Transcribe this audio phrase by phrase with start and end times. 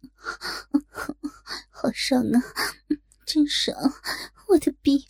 [1.70, 2.42] 好爽啊，
[3.26, 3.76] 真爽！
[4.48, 5.06] 我的逼！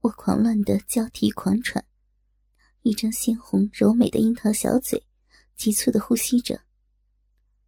[0.00, 1.84] 我狂乱的交替狂喘，
[2.82, 5.06] 一张鲜红柔美的樱桃小嘴，
[5.56, 6.62] 急促的呼吸着。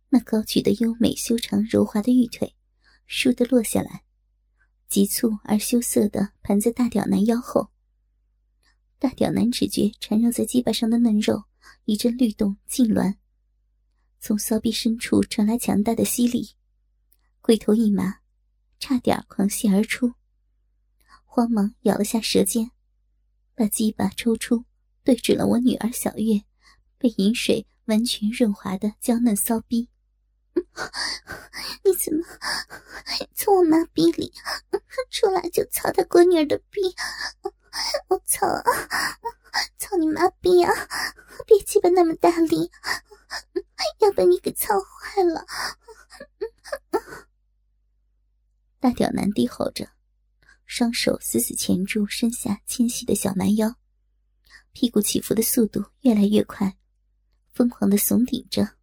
[0.09, 2.55] 那高举的优美修长柔滑的玉腿，
[3.09, 4.05] 倏地落下来，
[4.89, 7.71] 急促而羞涩的盘在大屌男腰后。
[8.99, 11.45] 大屌男只觉缠绕在鸡巴上的嫩肉
[11.85, 13.17] 一阵律动痉挛，
[14.25, 16.55] 从骚逼深处传来强大的吸力，
[17.41, 18.21] 龟头一麻，
[18.79, 20.15] 差点狂泻而出。
[21.25, 22.71] 慌忙咬了下舌尖，
[23.57, 24.65] 把鸡巴抽出，
[25.03, 26.41] 对准了我女儿小月
[26.99, 29.89] 被饮水完全润滑的娇嫩骚逼。
[31.83, 32.25] 你怎么
[33.35, 34.33] 从我妈逼里
[35.11, 36.81] 出来就操他闺女儿的逼？
[38.07, 38.63] 我操啊！
[39.79, 40.73] 操你妈逼啊！
[41.45, 42.71] 别鸡巴那么大力，
[44.01, 45.47] 要被你给操坏了！
[48.81, 49.91] 大屌男低吼着，
[50.67, 53.77] 双手死死钳住身下纤细的小蛮腰，
[54.73, 56.77] 屁股起伏的速度越来越快，
[57.53, 58.77] 疯狂的耸顶着。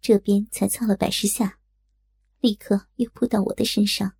[0.00, 1.58] 这边才操了百十下，
[2.40, 4.16] 立刻又扑到我的身上，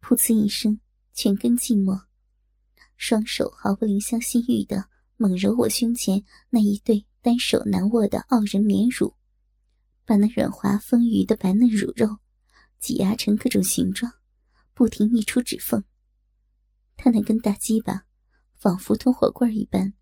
[0.00, 0.80] 噗呲一声，
[1.12, 2.08] 全根静默，
[3.00, 4.84] 双手毫不怜香惜玉的
[5.16, 9.16] 猛揉我胸前那一对单手难握的傲人绵乳，
[10.04, 12.18] 把那软滑丰腴的白嫩乳肉
[12.78, 14.12] 挤压成各种形状，
[14.74, 15.82] 不停溢出指缝。
[16.94, 18.04] 他那根大鸡巴，
[18.58, 19.94] 仿佛通火棍一般。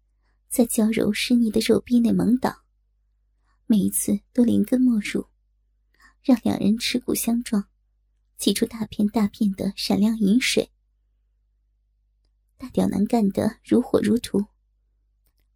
[0.48, 2.64] 在娇柔湿腻的肉壁内猛倒，
[3.66, 5.28] 每一次都连根没入，
[6.20, 7.69] 让两人耻骨相撞，
[8.36, 10.72] 挤出大片大片的闪亮银水。
[12.58, 14.48] 大屌男干得如火如荼。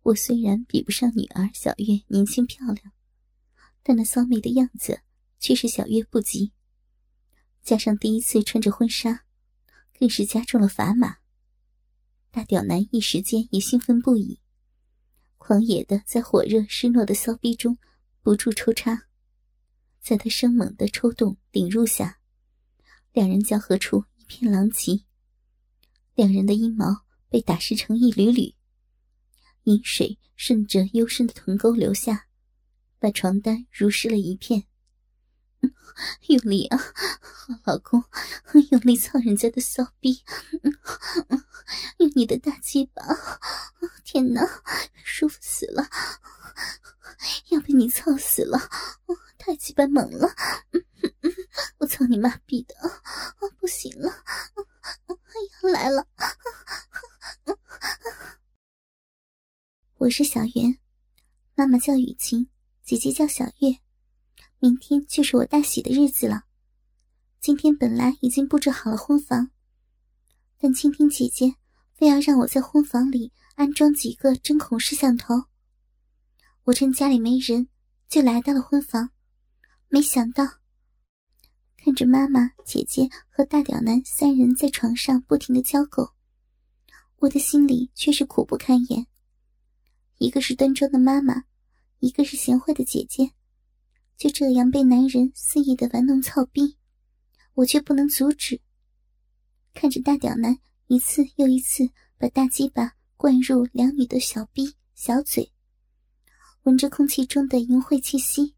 [0.05, 2.93] 我虽然比不上女儿小月年轻漂亮，
[3.83, 5.03] 但那骚媚的样子
[5.39, 6.53] 却是小月不及。
[7.63, 9.25] 加上第一次穿着婚纱，
[9.99, 11.19] 更是加重了砝码。
[12.31, 14.41] 大屌男一时间也兴奋不已。
[15.39, 17.77] 狂野的在火热湿糯的骚逼中
[18.23, 19.09] 不住抽插，
[20.01, 22.21] 在他生猛的抽动顶入下，
[23.13, 25.05] 两人交合处一片狼藉，
[26.15, 28.55] 两人的阴毛被打湿成一缕缕，
[29.65, 32.27] 阴水顺着幽深的臀沟流下，
[32.99, 34.65] 把床单濡湿了一片。
[36.29, 38.05] 用力啊，好老公，
[38.71, 40.23] 用力操人家的骚逼，
[41.99, 43.03] 用你的大鸡巴！
[44.05, 44.43] 天哪，
[45.05, 45.89] 舒服死了，
[47.51, 48.59] 要被你操死了！
[49.45, 50.29] 太鸡巴猛了，
[51.79, 52.77] 我操你妈逼的！
[52.79, 52.89] 啊
[53.59, 54.09] 不行了，
[55.65, 56.07] 要来了！
[59.97, 60.79] 我是小圆，
[61.57, 62.49] 妈妈叫雨晴，
[62.85, 63.79] 姐姐叫小月。
[64.61, 66.45] 明天就是我大喜的日子了。
[67.41, 69.51] 今天本来已经布置好了婚房，
[70.57, 71.57] 但倾听姐姐
[71.95, 75.47] 非要让我在婚房里安装几个针孔摄像头。
[76.63, 77.67] 我趁家里没人，
[78.09, 79.11] 就来到了婚房。
[79.95, 80.43] 没想到，
[81.77, 86.15] 看着妈妈、姐姐和大屌男三人在床上不停的交媾，
[87.19, 89.07] 我的心里却是苦不堪言。
[90.17, 91.45] 一个是端庄的妈妈，
[91.99, 93.33] 一个是贤惠的姐姐。
[94.17, 96.79] 就这样被男人肆意的玩弄操逼，
[97.53, 98.63] 我却不能阻止。
[99.75, 101.87] 看着大屌男一次又一次
[102.17, 105.53] 把大鸡巴灌入两女的小逼小嘴，
[106.63, 108.55] 闻着空气中的淫秽气息，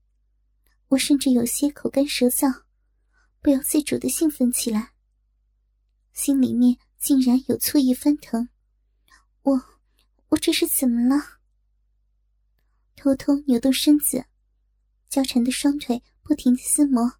[0.94, 2.62] 我甚至有些口干舌燥，
[3.40, 4.92] 不由自主的兴奋起来。
[6.12, 8.48] 心里面竟然有醋意翻腾，
[9.42, 9.62] 我，
[10.28, 11.40] 我这是怎么了？
[12.94, 14.26] 偷偷扭动身子。
[15.08, 17.18] 娇缠的双腿不停的撕磨，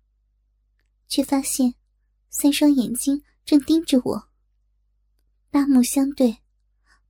[1.09, 1.75] 却发现
[2.31, 4.29] 三双眼睛正盯着我。
[5.51, 6.39] 八目相对，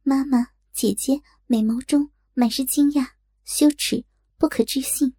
[0.02, 3.12] 妈妈、姐姐美眸中满是惊讶、
[3.44, 4.04] 羞耻、
[4.38, 5.14] 不可置信。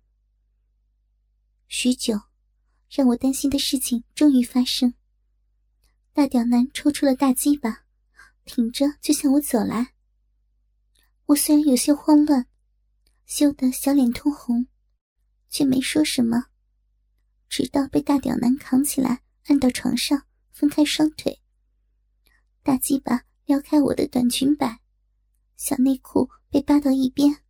[1.67, 2.19] 许久，
[2.89, 4.93] 让我担心的事情终于发生。
[6.13, 7.85] 大屌男抽出了大鸡巴，
[8.45, 9.93] 挺着就向我走来。
[11.25, 12.47] 我虽然有些慌乱，
[13.25, 14.67] 羞得小脸通红。
[15.47, 16.47] 却没说什么，
[17.47, 21.41] 直到被大屌男扛起来，按到床上，分开双腿。
[22.61, 24.81] 大鸡巴撩开我的短裙摆，
[25.55, 27.41] 小内裤被扒到一边。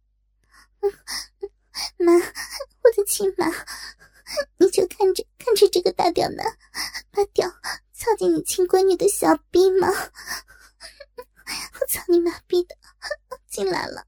[1.97, 3.47] 妈，我的亲妈，
[4.57, 6.57] 你就看着看着这个大屌男
[7.11, 7.49] 把屌
[7.93, 9.87] 操进你亲闺女的小逼吗？
[11.79, 12.75] 我操你妈逼的，
[13.47, 14.05] 进来了，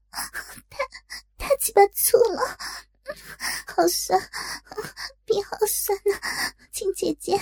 [0.68, 0.78] 太
[1.38, 2.58] 太鸡巴粗了，
[3.66, 4.20] 好酸，
[5.24, 6.52] 逼好酸呐！
[6.72, 7.38] 亲姐姐，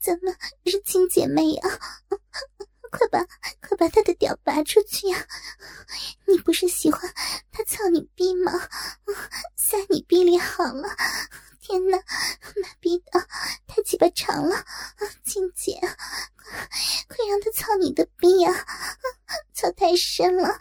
[0.00, 0.36] 咱们
[0.66, 1.62] 是亲姐妹呀，
[2.90, 3.24] 快把
[3.60, 5.26] 快把他的屌拔出去呀！
[6.26, 7.00] 你不是喜欢
[7.50, 8.52] 他操你逼吗？
[9.56, 10.88] 塞你逼里好了。
[11.60, 13.26] 天哪，妈逼的
[13.66, 14.64] 太鸡巴长了！
[15.24, 15.88] 青姐，快
[17.08, 18.50] 快让他操你的逼呀！
[19.52, 20.58] 操太深了！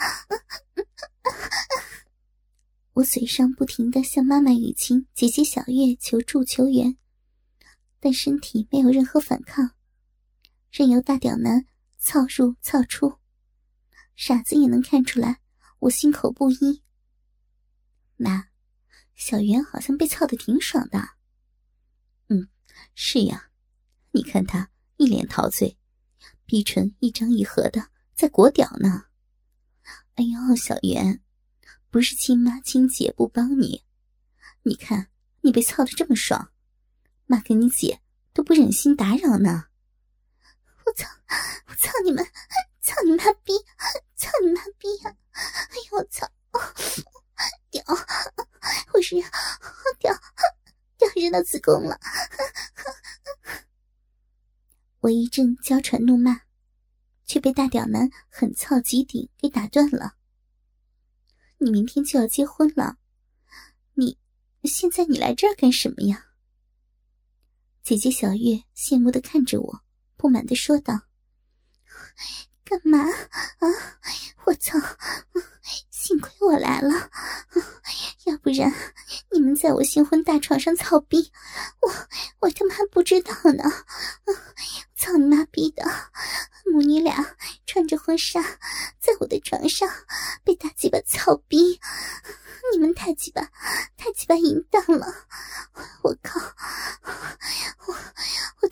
[2.94, 6.98] 我嘴上不停的向妈妈雨晴、姐姐小月求助求援，
[8.02, 9.72] 但身体没有任何反抗，
[10.72, 11.66] 任由大屌男
[12.08, 13.20] 操入操出。
[14.16, 15.42] 傻子也能看出来，
[15.80, 16.82] 我心口不一。
[18.16, 18.48] 妈。
[19.14, 21.00] 小袁好像被操的挺爽的。
[22.30, 22.48] 嗯，
[22.96, 23.50] 是呀，
[24.12, 25.78] 你看他一脸陶醉，
[26.46, 29.08] 逼唇一张一合的在裹屌呢。
[30.16, 31.20] 哎呦，小袁，
[31.90, 33.84] 不是亲妈亲姐不帮你，
[34.64, 35.10] 你看
[35.42, 36.54] 你被操的这么爽，
[37.26, 38.00] 妈跟你姐
[38.32, 39.67] 都不忍心打扰呢。
[40.98, 41.08] 操！
[41.68, 42.26] 我操你们！
[42.82, 43.54] 操你妈逼！
[44.16, 45.16] 操你妈逼呀！
[45.32, 46.28] 哎呦我操！
[47.70, 47.84] 屌！
[48.94, 49.16] 我是
[50.00, 50.12] 屌
[50.98, 52.00] 屌扔到子宫了！
[55.02, 56.42] 我一阵娇喘怒骂，
[57.26, 60.16] 却被大屌男狠操极顶给打断了。
[61.60, 62.98] 你明天就要结婚了，
[63.94, 64.18] 你
[64.64, 66.26] 现在你来这儿干什么呀？
[67.84, 69.84] 姐姐小月羡慕的看着我，
[70.18, 71.02] 不满的说道
[72.66, 73.68] ：“干嘛啊？
[74.46, 74.78] 我操！
[75.92, 77.10] 幸亏我来了。”
[78.26, 78.74] 要不然，
[79.32, 81.32] 你们在我新婚大床上操逼，
[81.82, 81.94] 我
[82.40, 83.64] 我他妈不知道呢！
[84.96, 85.86] 操你妈逼的，
[86.66, 87.36] 母女俩
[87.66, 88.42] 穿着婚纱，
[89.00, 89.90] 在我的床上
[90.44, 91.80] 被大鸡巴操逼，
[92.74, 93.50] 你们太鸡巴
[93.96, 95.28] 太鸡巴淫荡了！
[96.04, 96.42] 我靠，
[97.86, 97.94] 我
[98.62, 98.67] 我，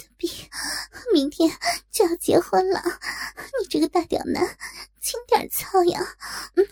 [1.15, 1.49] 明天
[1.89, 2.83] 就要结婚了，
[3.61, 4.45] 你这个大屌男！
[4.99, 6.01] 轻点操呀，
[6.55, 6.67] 嗯，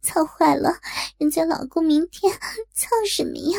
[0.00, 0.70] 操坏了，
[1.18, 2.32] 人家老公明天
[2.72, 3.58] 操什么呀？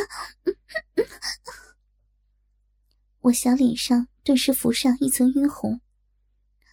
[3.19, 5.81] 我小脸上顿时浮上一层晕红。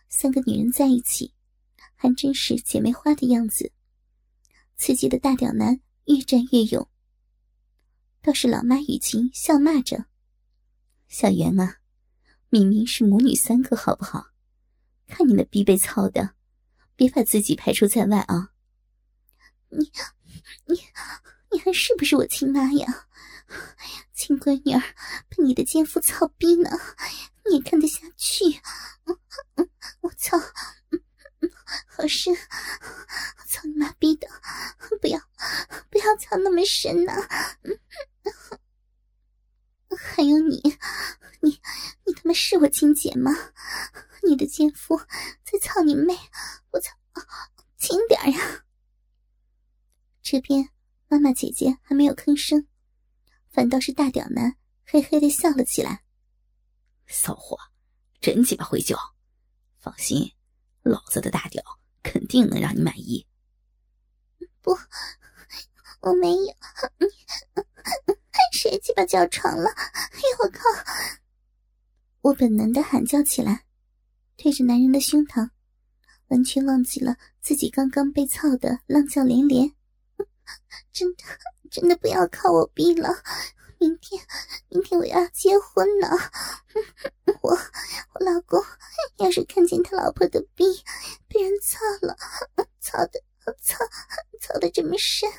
[0.09, 1.35] 三个女人在一起，
[1.97, 3.73] 还真是姐妹花的样子。
[4.77, 6.89] 刺激的大屌男越战越勇。
[8.23, 10.07] 倒是老妈雨晴笑骂着
[11.09, 11.79] ：“小袁啊，
[12.49, 14.29] 明明是母女三个，好不好？
[15.07, 16.35] 看你那逼被操的。”
[16.97, 18.53] 别把自己排除在外啊！
[19.69, 19.93] 你、
[20.65, 20.81] 你、
[21.51, 23.07] 你还是不是我亲妈呀？
[24.15, 24.81] 亲闺女儿
[25.29, 26.71] 被你的奸夫操逼呢，
[27.45, 28.45] 你也看得下去？
[30.01, 30.39] 我操！
[31.87, 32.33] 好深！
[32.35, 34.27] 我操你妈逼的！
[35.03, 35.21] 不要，
[35.91, 37.13] 不要操那么深呐
[40.17, 40.63] 有你，
[41.43, 41.61] 你、
[42.07, 43.31] 你他妈是我亲姐吗？
[44.25, 44.99] 你的奸夫
[45.45, 46.19] 在操你妹！
[46.73, 46.93] 我操，
[47.77, 48.65] 轻点呀！
[50.21, 50.69] 这边
[51.07, 52.67] 妈妈姐姐还没有吭声，
[53.53, 56.03] 反倒是大屌男嘿嘿的笑了起来。
[57.07, 57.57] 骚货，
[58.21, 58.99] 真鸡巴会叫！
[59.79, 60.33] 放心，
[60.83, 61.63] 老子的大屌
[62.03, 63.25] 肯定能让你满意。
[64.61, 64.77] 不，
[66.01, 66.57] 我没有，
[68.51, 69.71] 谁鸡巴叫床了？
[69.71, 70.65] 哎呦我靠！
[72.27, 73.65] 我本能的喊叫起来。
[74.37, 75.51] 对着男人的胸膛，
[76.27, 79.73] 完全忘记了自己刚刚被操的浪叫连连。
[80.93, 81.23] 真的，
[81.71, 83.11] 真的不要靠我逼了！
[83.79, 84.21] 明天，
[84.69, 86.09] 明天我要结婚呢。
[87.43, 88.61] 我，我老公
[89.19, 90.65] 要是看见他老婆的逼
[91.29, 92.17] 被人操了，
[92.81, 93.23] 操的
[93.63, 93.79] 操
[94.41, 95.31] 操的这么深，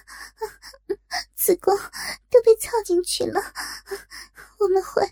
[1.35, 1.77] 子宫
[2.29, 3.41] 都被操进去了，
[4.59, 5.03] 我们会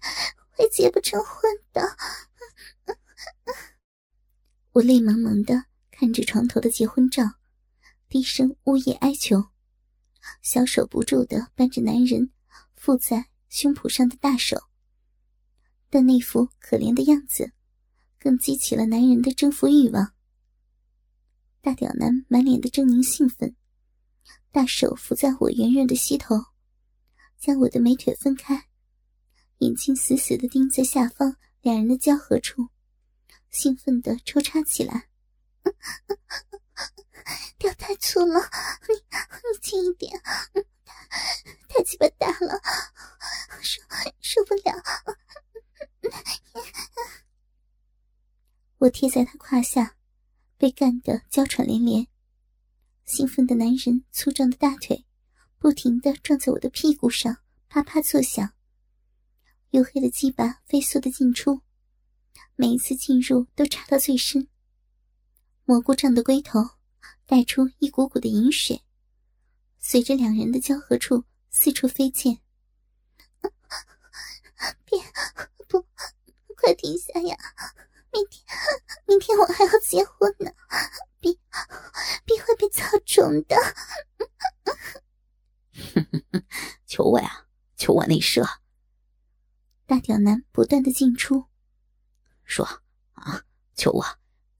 [0.55, 1.97] 会结不成婚的。
[4.71, 7.23] 我泪蒙蒙的看着床头的结婚照，
[8.09, 9.45] 低声呜咽哀求，
[10.41, 12.31] 小手不住的扳着男人
[12.75, 14.57] 附在胸脯上的大手。
[15.89, 17.53] 但那副可怜的样子，
[18.19, 20.13] 更激起了男人的征服欲望。
[21.61, 23.55] 大屌男满脸的狰狞兴奋，
[24.51, 26.35] 大手扶在我圆润的膝头，
[27.39, 28.67] 将我的美腿分开，
[29.59, 32.69] 眼睛死死的盯在下方两人的交合处。
[33.49, 35.07] 兴奋的抽插起来，
[37.57, 38.41] 屌太粗了，
[38.89, 40.21] 你你轻一点，
[41.69, 42.61] 太鸡巴大了，
[43.61, 43.81] 受
[44.19, 44.75] 受不了。
[48.79, 49.95] 我贴在他胯下，
[50.57, 52.07] 被干得娇喘连连，
[53.05, 55.05] 兴奋的男人粗壮的大腿
[55.57, 57.37] 不停的撞在我的屁股上，
[57.69, 58.54] 啪啪作响。
[59.75, 61.59] 黝黑的鸡巴飞速的进出，
[62.55, 64.47] 每一次进入都插到最深。
[65.65, 66.61] 蘑菇状的龟头
[67.25, 68.85] 带出一股股的饮水，
[69.77, 72.39] 随着两人的交合处四处飞溅。
[74.85, 74.97] 别，
[75.67, 75.85] 不，
[76.55, 77.37] 快停下呀！
[78.13, 78.45] 明天，
[79.05, 80.49] 明天我还要结婚呢，
[81.19, 81.37] 必
[82.23, 83.57] 必会被操肿的。
[86.87, 88.41] 求我呀，求我内射！
[89.85, 91.45] 大屌男不断的进出，
[92.43, 92.65] 说
[93.13, 93.43] 啊，
[93.75, 94.03] 求我，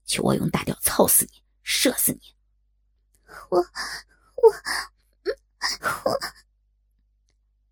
[0.04, 2.20] 求我用大屌操死你，射死你！
[3.50, 3.64] 我，我，
[6.04, 6.18] 我……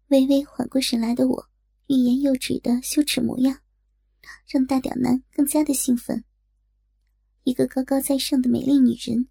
[0.08, 1.48] 微微缓过神来的我，
[1.86, 3.60] 欲言又止的羞耻模样，
[4.48, 6.24] 让大屌男更加的兴奋。
[7.44, 9.28] 一个高高在上的美丽女人，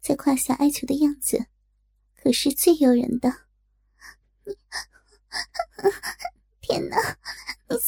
[0.00, 1.46] 在胯下哀求的样子，
[2.16, 3.46] 可是最诱人的。
[4.44, 4.54] 你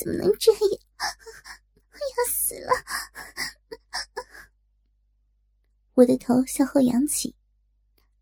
[0.03, 0.61] 怎么能这样？
[1.93, 2.73] 我要死了！
[5.95, 7.37] 我的头向后扬起，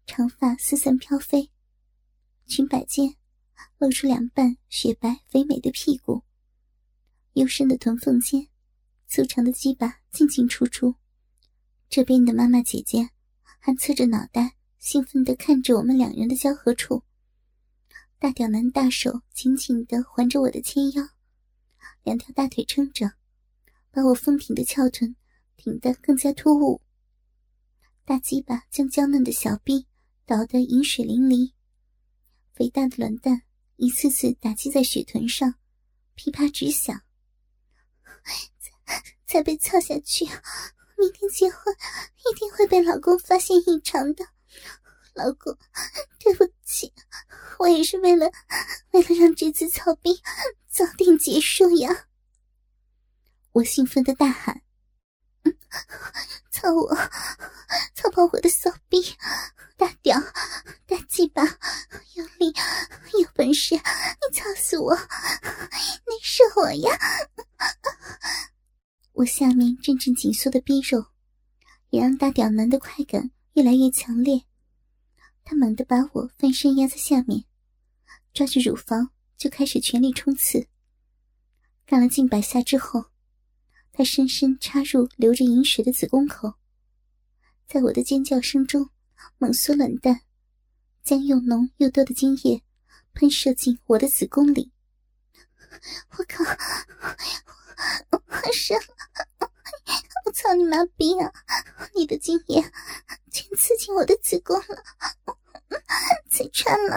[0.06, 1.50] 长发四散飘飞，
[2.46, 3.16] 裙摆间
[3.78, 6.22] 露出两半雪白肥美的屁股，
[7.32, 8.48] 幽深的臀缝间，
[9.08, 10.96] 粗长的鸡巴进进出出。
[11.88, 13.08] 这边的妈妈姐姐
[13.58, 17.02] 还侧着脑袋，兴奋地看着我们两人的交合处。
[18.18, 21.08] 大屌男大手紧紧地环着我的纤腰。
[22.02, 23.12] 两条大腿撑着，
[23.90, 25.14] 把我丰挺的翘臀
[25.56, 26.80] 挺得更加突兀。
[28.04, 29.86] 大鸡巴将娇嫩的小臂
[30.26, 31.52] 捣得饮水淋漓，
[32.52, 33.42] 肥大的卵蛋
[33.76, 35.54] 一次次打击在雪臀上，
[36.14, 37.02] 噼啪直响。
[38.58, 40.24] 再再被操下去，
[40.98, 44.24] 明天结婚一定会被老公发现异常的。
[45.14, 45.56] 老公，
[46.18, 46.92] 对不起，
[47.58, 48.30] 我也是为了
[48.92, 50.20] 为了让这次操逼
[50.68, 52.06] 早点结束呀！
[53.52, 54.62] 我兴奋的大喊
[56.50, 56.94] ：“操我，
[57.94, 59.16] 操爆我的骚逼，
[59.76, 60.18] 大屌，
[60.86, 61.42] 大鸡巴，
[62.14, 62.54] 有力，
[63.20, 66.96] 有本事，你操死我，你射我呀！”
[69.14, 71.04] 我下面阵阵紧缩的逼肉，
[71.90, 74.44] 也让大屌男的快感越来越强烈。
[75.50, 77.44] 他猛地把我翻身压在下面，
[78.32, 80.68] 抓着乳房就开始全力冲刺。
[81.84, 83.06] 干了近百下之后，
[83.90, 86.54] 他深深插入流着饮水的子宫口，
[87.66, 88.90] 在我的尖叫声中
[89.38, 90.20] 猛缩卵蛋，
[91.02, 92.62] 将又浓又多的精液
[93.12, 94.70] 喷射进我的子宫里。
[96.16, 96.44] 我靠！
[98.10, 99.50] 我我射了！
[100.24, 101.32] 我操你妈逼啊！
[101.96, 102.62] 你的精液
[103.32, 104.84] 全刺进我的子宫了！
[106.30, 106.96] 再穿了！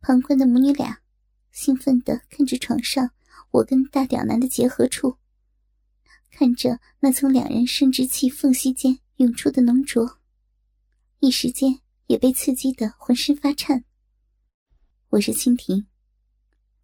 [0.00, 1.00] 旁观的母女俩
[1.52, 3.10] 兴奋的看着床上
[3.50, 5.18] 我跟大屌男的结合处，
[6.30, 10.18] 看着那从两人生殖器缝隙间涌出的浓浊，
[11.20, 13.84] 一时间也被刺激的浑身发颤。
[15.10, 15.86] 我是蜻蜓，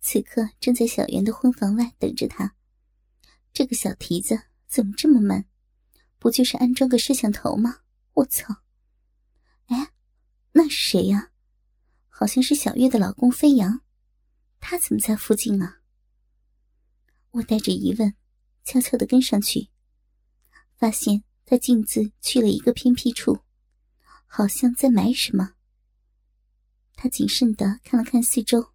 [0.01, 2.55] 此刻正在小袁的婚房外等着他。
[3.53, 5.47] 这个小蹄子怎么这么慢？
[6.19, 7.79] 不就是安装个摄像头吗？
[8.15, 8.63] 我操！
[9.67, 9.93] 哎，
[10.53, 11.31] 那是谁呀？
[12.09, 13.83] 好像是小月的老公飞扬，
[14.59, 15.81] 他怎么在附近啊？
[17.33, 18.15] 我带着疑问，
[18.65, 19.69] 悄悄的跟上去，
[20.77, 23.41] 发现他径自去了一个偏僻处，
[24.27, 25.55] 好像在埋什么。
[26.95, 28.73] 他谨慎的看了看四周，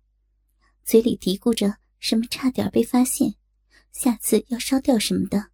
[0.83, 3.33] 嘴里嘀咕着什么差点被发现，
[3.91, 5.49] 下次要烧掉什么的，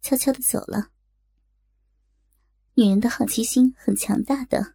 [0.00, 0.92] 悄悄的走了。
[2.76, 4.74] 女人的好奇心很强大的，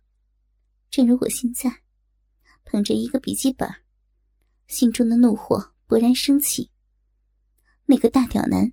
[0.89, 1.81] 正如我现在，
[2.63, 3.69] 捧着一个笔记本，
[4.67, 6.71] 心中的怒火勃然升起。
[7.87, 8.71] 那个大屌男，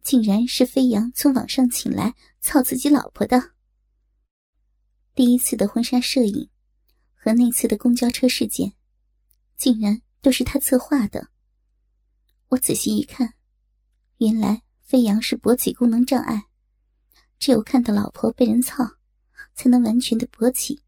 [0.00, 3.52] 竟然是飞扬从网上请来操自己老婆的。
[5.14, 6.48] 第一次的婚纱摄影，
[7.14, 8.72] 和那次的公交车事件，
[9.58, 11.28] 竟然都是他策划的。
[12.48, 13.34] 我仔细一看，
[14.16, 16.46] 原来飞扬是勃起功能障碍。
[17.42, 18.88] 只有看到老婆被人操，
[19.52, 20.80] 才能完全的勃起，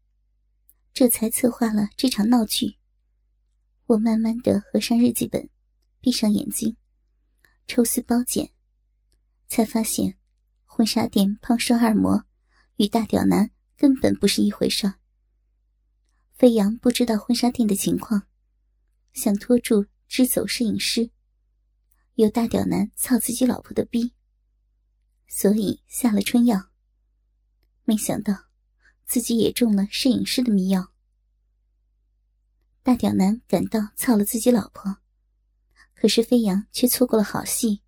[0.93, 2.77] 这才策划了这场闹剧。
[3.87, 5.49] 我慢慢的合上日记本，
[5.99, 6.77] 闭上眼睛，
[7.67, 8.53] 抽丝剥茧，
[9.49, 10.15] 才发现
[10.63, 12.23] 婚纱店胖瘦二模
[12.77, 14.93] 与大屌男根本不是一回事。
[16.31, 18.27] 飞扬不知道婚纱店的情况，
[19.11, 21.09] 想拖住支走摄影师，
[22.13, 24.13] 有大屌男操自己老婆的逼。
[25.27, 26.69] 所以下了春药，
[27.83, 28.45] 没想到
[29.05, 30.91] 自己也中了摄影师的迷药。
[32.81, 34.97] 大屌男赶到操了自己老婆，
[35.93, 37.81] 可是飞扬却错过了好戏，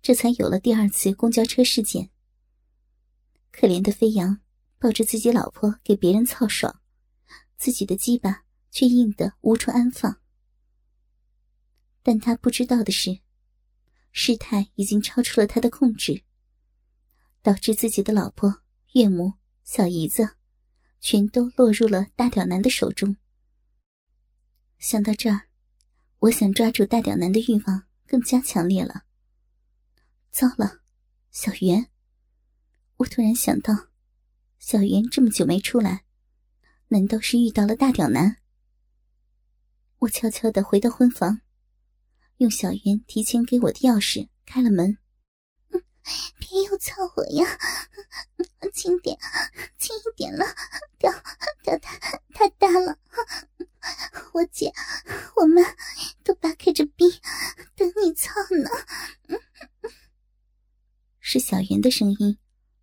[0.00, 2.10] 这才有了第二次公交车事件。
[3.50, 4.40] 可怜的飞扬
[4.78, 6.80] 抱着自己老婆给别人操爽，
[7.56, 10.20] 自己的鸡巴却硬得无处安放。
[12.04, 13.18] 但他不知道的是，
[14.12, 16.22] 事态已经超出了他的控制，
[17.48, 18.60] 导致自己的老婆、
[18.92, 19.32] 岳母、
[19.64, 20.36] 小姨子，
[21.00, 23.16] 全都落入了大屌男的手中。
[24.78, 25.48] 想到这儿，
[26.18, 29.04] 我想抓住大屌男的欲望更加强烈了。
[30.30, 30.80] 糟了，
[31.30, 31.86] 小袁！
[32.98, 33.72] 我突然想到，
[34.58, 36.04] 小袁这么久没出来，
[36.88, 38.42] 难道是遇到了大屌男？
[40.00, 41.40] 我悄悄的回到婚房，
[42.36, 44.98] 用小袁提前给我的钥匙开了门。
[46.38, 47.58] 别又操我呀！
[48.72, 49.18] 轻点，
[49.78, 50.44] 轻一点了，
[50.98, 51.12] 屌
[51.62, 51.98] 屌太
[52.34, 52.98] 太大了。
[54.32, 54.72] 我姐，
[55.36, 55.64] 我们
[56.22, 57.10] 都扒开着逼
[57.74, 58.70] 等你操呢。
[61.20, 62.38] 是小袁的声音，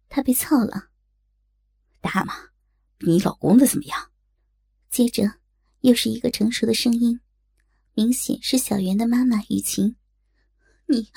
[0.10, 0.90] 她被操了。
[2.02, 2.52] 大妈，
[3.00, 4.12] 你老公的怎么样？
[4.90, 5.40] 接着
[5.82, 7.20] 又是一个成熟的声音，
[7.94, 9.96] 明显是小袁的妈妈雨晴。
[10.88, 11.12] 你，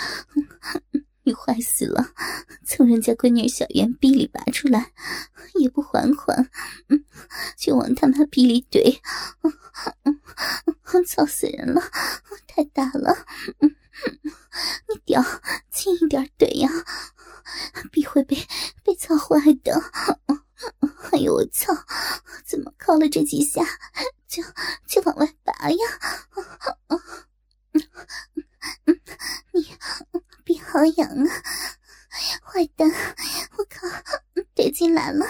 [1.28, 2.14] 你坏死了！
[2.64, 4.92] 从人家闺女小圆逼里拔出来，
[5.60, 6.48] 也不缓缓，
[6.88, 7.04] 嗯
[7.54, 8.98] 就往他妈逼里怼。
[11.06, 11.82] 操死人了！
[12.46, 13.26] 太大了！
[14.88, 15.22] 你屌，
[15.70, 16.70] 轻一点怼呀，
[17.92, 18.36] 必会被
[18.82, 19.78] 被操坏的。
[21.12, 21.74] 哎呦我操！
[22.46, 23.62] 怎么靠了这几下
[24.26, 24.42] 就
[24.86, 25.76] 就往外拔呀？
[29.52, 29.68] 你
[30.44, 31.42] 逼好痒啊！
[32.42, 32.90] 坏蛋！
[33.56, 33.86] 我靠，
[34.54, 35.26] 怼进来了，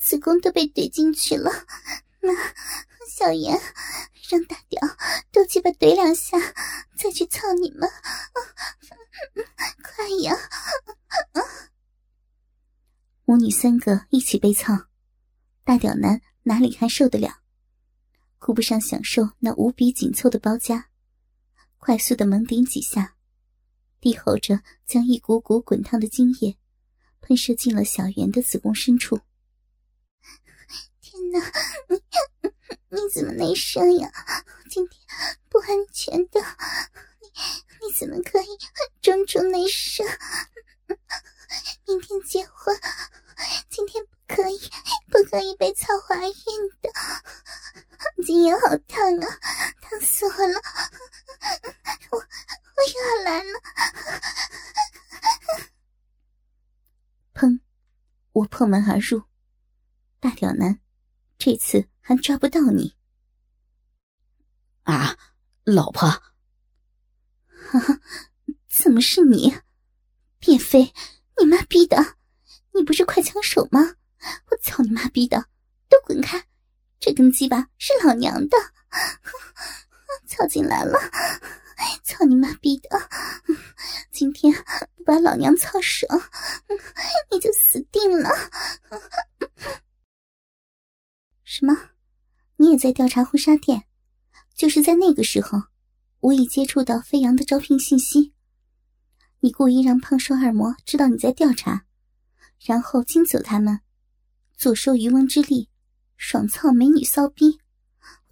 [0.00, 1.50] 子宫都被怼进去了。
[2.20, 2.32] 那
[3.10, 3.60] 小严。
[4.30, 4.80] 让大屌
[5.30, 6.38] 多鸡巴怼两下，
[6.96, 7.86] 再去操你们！
[9.82, 10.34] 快呀！
[13.26, 14.86] 母女三个一起被操，
[15.64, 17.40] 大屌男哪里还受得了？
[18.38, 20.88] 顾不上享受那无比紧凑的包夹，
[21.78, 23.16] 快速的猛顶几下，
[24.00, 26.56] 低吼着将一股股滚烫的精液
[27.20, 29.20] 喷射进了小圆的子宫深处。
[31.00, 31.40] 天哪！
[31.88, 32.00] 你。
[32.92, 34.12] 你怎么没声呀？
[34.68, 35.00] 今天
[35.48, 36.40] 不安全的，
[37.20, 37.26] 你
[37.80, 38.46] 你怎么可以
[39.00, 40.04] 中出内射？
[41.88, 42.76] 明天结婚，
[43.68, 44.58] 今天不可以，
[45.10, 46.32] 不可以被操怀孕
[46.80, 46.90] 的。
[48.24, 49.38] 今夜好烫啊，
[49.80, 50.60] 烫死我了！
[52.10, 52.24] 我我
[52.94, 53.60] 又要来了！
[57.34, 57.60] 砰！
[58.32, 59.22] 我破门而入，
[60.20, 60.80] 大屌男，
[61.38, 61.88] 这次。
[62.04, 62.96] 还抓不到你
[64.82, 65.16] 啊，
[65.62, 66.10] 老婆！
[66.10, 68.00] 哈哈，
[68.68, 69.56] 怎么是你？
[70.40, 70.92] 便飞，
[71.38, 72.16] 你妈逼的！
[72.82, 73.94] 你不是快枪手吗？
[74.50, 75.46] 我操你妈逼的！
[75.88, 76.44] 都滚开！
[76.98, 78.56] 这根鸡巴是老娘的，
[80.26, 80.98] 操进来了！
[82.02, 83.08] 操你妈逼的！
[84.10, 84.52] 今天
[84.96, 86.20] 不把老娘操爽，
[87.30, 88.30] 你就死定了！
[91.44, 91.90] 什么？
[92.56, 93.84] 你也在调查婚纱店，
[94.56, 95.62] 就是在那个时候，
[96.18, 98.34] 无意接触到飞扬的招聘信息。
[99.38, 101.86] 你故意让胖瘦二模知道你在调查，
[102.64, 103.80] 然后惊走他们，
[104.56, 105.68] 坐收渔翁之利，
[106.16, 107.60] 爽操美女骚逼！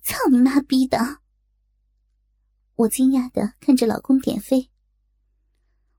[0.03, 1.19] 操你妈逼的！
[2.77, 4.71] 我惊讶的看着老公点飞，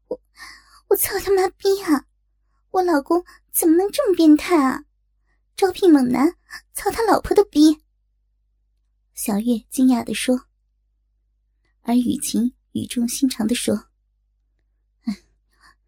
[0.08, 0.22] 我
[0.88, 2.08] 我操他妈逼啊！
[2.72, 4.86] 我老公怎么能这么变态啊？
[5.56, 6.36] 招聘猛男，
[6.74, 7.84] 操他老婆的逼！
[9.14, 10.48] 小月惊讶的说，
[11.82, 13.90] 而雨晴语重心长的说
[15.06, 15.18] ：“哎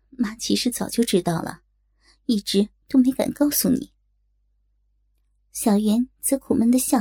[0.10, 1.62] 妈其实早就知道了，
[2.25, 3.91] 一直都没敢告诉你。”
[5.51, 6.97] 小袁则苦闷的笑：“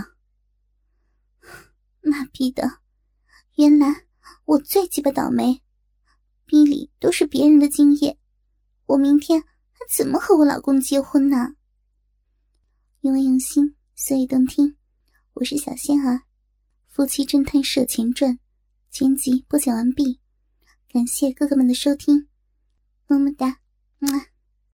[2.03, 2.81] 妈逼的，
[3.57, 4.07] 原来
[4.45, 5.63] 我最鸡巴倒霉，
[6.45, 8.19] 逼里都是别人的精液，
[8.87, 11.55] 我明天还怎么和我老公结婚呢？”
[13.01, 14.77] 因为用心，所以动听。
[15.33, 16.15] 我是小仙儿，
[16.89, 18.35] 《夫妻侦探社前传》
[18.91, 20.21] 全集播讲完毕，
[20.89, 22.29] 感谢哥哥们的收听，
[23.07, 23.61] 么么哒，
[23.99, 24.32] 么。